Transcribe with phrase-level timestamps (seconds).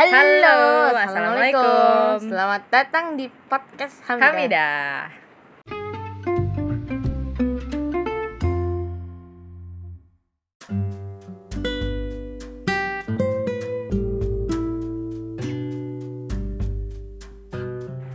[0.00, 1.60] Halo, Halo, assalamualaikum.
[1.60, 2.32] Assalamualaikum.
[2.32, 4.32] Selamat datang di podcast Hamidah.
[4.32, 5.12] Hamidah.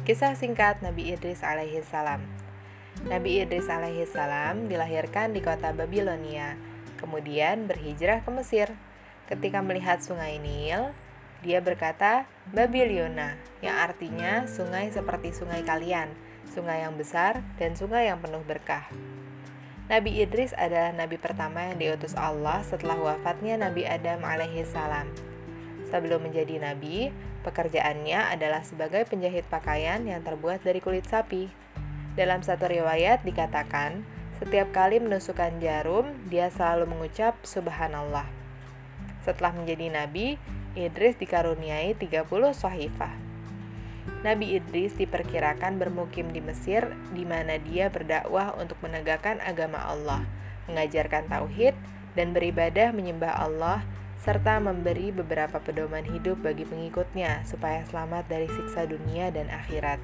[0.09, 2.25] Kisah singkat Nabi Idris alaihi salam.
[3.05, 6.57] Nabi Idris alaihi salam dilahirkan di kota Babilonia,
[6.97, 8.73] kemudian berhijrah ke Mesir.
[9.29, 10.89] Ketika melihat sungai Nil,
[11.45, 16.09] dia berkata, Babilonia, yang artinya sungai seperti sungai kalian,
[16.49, 18.89] sungai yang besar dan sungai yang penuh berkah.
[19.85, 25.05] Nabi Idris adalah nabi pertama yang diutus Allah setelah wafatnya Nabi Adam alaihi salam.
[25.93, 27.13] Sebelum menjadi nabi,
[27.45, 31.53] pekerjaannya adalah sebagai penjahit pakaian yang terbuat dari kulit sapi.
[32.17, 34.01] Dalam satu riwayat dikatakan,
[34.41, 38.25] setiap kali menusukkan jarum, dia selalu mengucap subhanallah.
[39.21, 40.41] Setelah menjadi nabi,
[40.75, 43.15] Idris dikaruniai 30 sahifah.
[44.21, 50.27] Nabi Idris diperkirakan bermukim di Mesir di mana dia berdakwah untuk menegakkan agama Allah,
[50.67, 51.73] mengajarkan tauhid
[52.13, 53.87] dan beribadah menyembah Allah
[54.19, 60.01] serta memberi beberapa pedoman hidup bagi pengikutnya supaya selamat dari siksa dunia dan akhirat.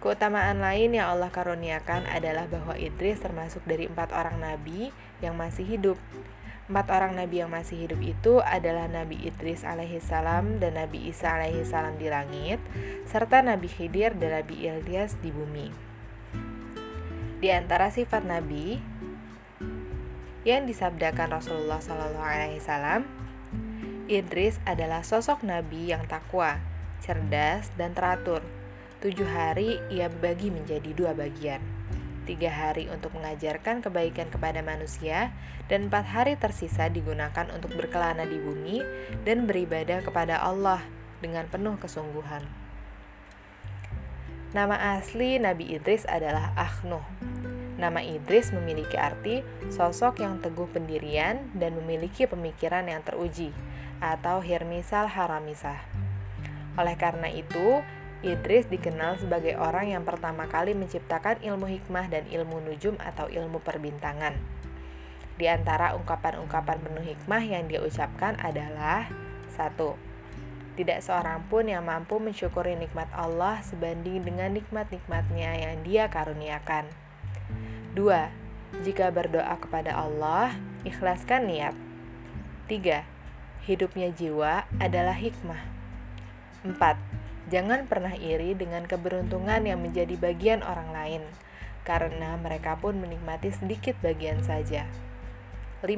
[0.00, 4.88] Keutamaan lain yang Allah karuniakan adalah bahwa Idris termasuk dari empat orang nabi
[5.20, 6.00] yang masih hidup.
[6.70, 11.98] Empat orang nabi yang masih hidup itu adalah Nabi Idris alaihissalam dan Nabi Isa alaihissalam
[11.98, 12.62] di langit,
[13.10, 15.66] serta Nabi Khidir dan Nabi Ilyas di bumi.
[17.42, 18.78] Di antara sifat nabi
[20.46, 23.02] yang disabdakan Rasulullah Shallallahu Alaihi Wasallam,
[24.06, 26.62] Idris adalah sosok nabi yang takwa,
[27.02, 28.46] cerdas, dan teratur.
[29.02, 31.79] Tujuh hari ia bagi menjadi dua bagian
[32.30, 35.34] tiga hari untuk mengajarkan kebaikan kepada manusia,
[35.66, 38.78] dan empat hari tersisa digunakan untuk berkelana di bumi
[39.26, 40.78] dan beribadah kepada Allah
[41.18, 42.46] dengan penuh kesungguhan.
[44.54, 47.02] Nama asli Nabi Idris adalah Akhnuh.
[47.78, 53.50] Nama Idris memiliki arti sosok yang teguh pendirian dan memiliki pemikiran yang teruji,
[53.98, 55.78] atau hirmisal haramisah.
[56.74, 57.82] Oleh karena itu,
[58.20, 63.64] Idris dikenal sebagai orang yang pertama kali menciptakan ilmu hikmah dan ilmu nujum atau ilmu
[63.64, 64.36] perbintangan.
[65.40, 69.08] Di antara ungkapan-ungkapan penuh hikmah yang dia ucapkan adalah
[69.48, 69.96] satu,
[70.70, 76.88] Tidak seorang pun yang mampu mensyukuri nikmat Allah sebanding dengan nikmat-nikmatnya yang dia karuniakan.
[77.96, 78.28] Dua,
[78.84, 81.74] Jika berdoa kepada Allah, ikhlaskan niat.
[82.68, 83.04] Tiga,
[83.64, 85.60] Hidupnya jiwa adalah hikmah.
[86.64, 86.96] Empat,
[87.50, 91.22] Jangan pernah iri dengan keberuntungan yang menjadi bagian orang lain,
[91.82, 94.86] karena mereka pun menikmati sedikit bagian saja.
[95.82, 95.90] 5.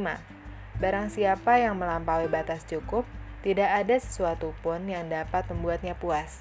[0.80, 3.04] Barang siapa yang melampaui batas cukup,
[3.44, 6.40] tidak ada sesuatu pun yang dapat membuatnya puas.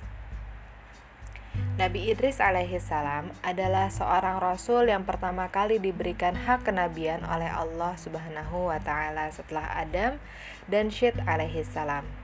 [1.76, 8.72] Nabi Idris alaihissalam adalah seorang rasul yang pertama kali diberikan hak kenabian oleh Allah Subhanahu
[8.72, 10.16] wa taala setelah Adam
[10.72, 12.21] dan Syed alaihissalam.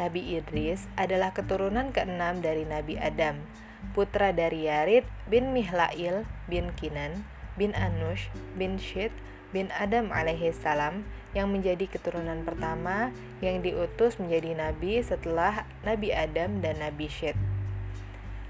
[0.00, 3.44] Nabi Idris adalah keturunan keenam dari Nabi Adam,
[3.92, 7.26] putra dari Yarid bin Mihlail bin Kinan
[7.60, 9.12] bin Anush bin Syed
[9.52, 11.04] bin Adam alaihissalam
[11.36, 13.12] yang menjadi keturunan pertama
[13.44, 17.36] yang diutus menjadi nabi setelah Nabi Adam dan Nabi Syed.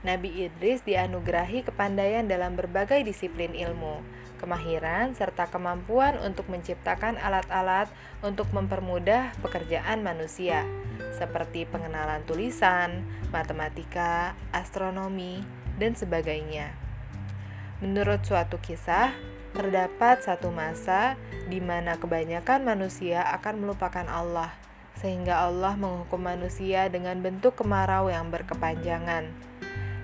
[0.03, 4.03] Nabi Idris dianugerahi kepandaian dalam berbagai disiplin ilmu,
[4.43, 7.87] kemahiran, serta kemampuan untuk menciptakan alat-alat
[8.19, 10.67] untuk mempermudah pekerjaan manusia,
[11.15, 15.45] seperti pengenalan tulisan, matematika, astronomi,
[15.77, 16.73] dan sebagainya.
[17.83, 19.11] Menurut suatu kisah,
[19.53, 24.55] terdapat satu masa di mana kebanyakan manusia akan melupakan Allah,
[24.97, 29.29] sehingga Allah menghukum manusia dengan bentuk kemarau yang berkepanjangan.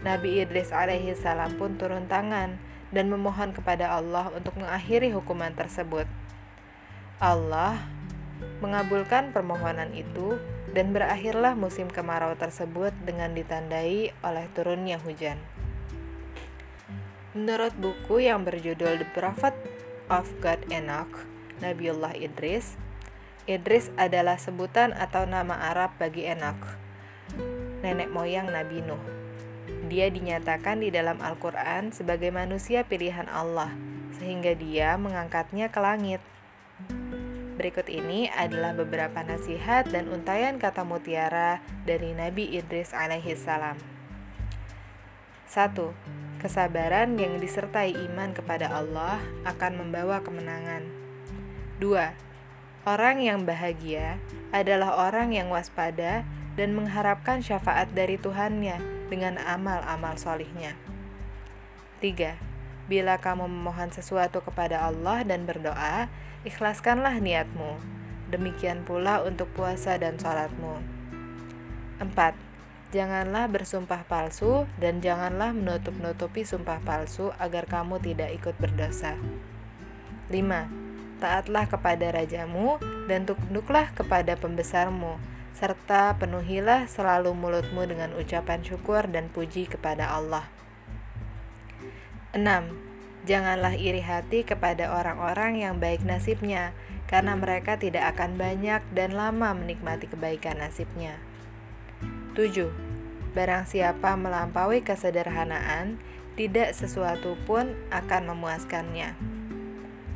[0.03, 2.55] Nabi Idris alaihi salam pun turun tangan
[2.95, 6.07] dan memohon kepada Allah untuk mengakhiri hukuman tersebut.
[7.19, 7.83] Allah
[8.59, 10.39] mengabulkan permohonan itu
[10.73, 15.41] dan berakhirlah musim kemarau tersebut dengan ditandai oleh turunnya hujan.
[17.37, 19.55] Menurut buku yang berjudul The Prophet
[20.11, 21.29] of God Enoch,
[21.61, 22.75] Nabiullah Idris,
[23.49, 26.61] Idris adalah sebutan atau nama Arab bagi Enoch,
[27.81, 29.01] nenek moyang Nabi Nuh.
[29.89, 33.73] Dia dinyatakan di dalam Al-Quran sebagai manusia pilihan Allah,
[34.21, 36.21] sehingga dia mengangkatnya ke langit.
[37.59, 43.75] Berikut ini adalah beberapa nasihat dan untayan kata mutiara dari Nabi Idris alaihissalam.
[45.51, 45.75] 1.
[46.39, 50.87] Kesabaran yang disertai iman kepada Allah akan membawa kemenangan.
[51.83, 52.15] 2.
[52.87, 54.23] Orang yang bahagia
[54.55, 56.23] adalah orang yang waspada
[56.55, 58.79] dan mengharapkan syafaat dari Tuhannya
[59.11, 60.79] dengan amal-amal solihnya.
[61.99, 62.39] 3.
[62.87, 66.07] Bila kamu memohon sesuatu kepada Allah dan berdoa,
[66.47, 67.79] ikhlaskanlah niatmu.
[68.29, 70.79] Demikian pula untuk puasa dan sholatmu.
[71.99, 72.15] 4.
[72.89, 79.19] Janganlah bersumpah palsu dan janganlah menutup-nutupi sumpah palsu agar kamu tidak ikut berdosa.
[80.31, 81.21] 5.
[81.21, 82.79] Taatlah kepada rajamu
[83.11, 85.19] dan tunduklah kepada pembesarmu,
[85.57, 90.47] serta penuhilah selalu mulutmu dengan ucapan syukur dan puji kepada Allah.
[92.33, 92.88] 6.
[93.29, 96.73] Janganlah iri hati kepada orang-orang yang baik nasibnya,
[97.13, 101.21] karena mereka tidak akan banyak dan lama menikmati kebaikan nasibnya.
[102.33, 102.73] 7.
[103.37, 106.01] Barang siapa melampaui kesederhanaan,
[106.41, 109.13] tidak sesuatu pun akan memuaskannya.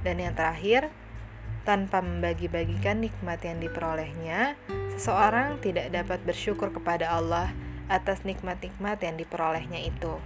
[0.00, 0.88] Dan yang terakhir,
[1.69, 4.56] tanpa membagi-bagikan nikmat yang diperolehnya,
[4.97, 7.53] seseorang tidak dapat bersyukur kepada Allah
[7.93, 10.17] atas nikmat-nikmat yang diperolehnya itu.